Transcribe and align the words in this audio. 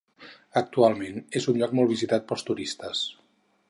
Actualment 0.61 1.21
és 1.41 1.47
un 1.53 1.61
lloc 1.61 1.79
molt 1.81 1.95
visitat 1.95 2.29
pels 2.33 2.49
turistes. 2.53 3.09